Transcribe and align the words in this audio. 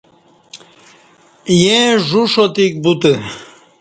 ییں 1.61 1.89
ژ 2.05 2.09
و 2.17 2.21
ݜاتیک 2.31 2.73
بوتہ 2.83 3.13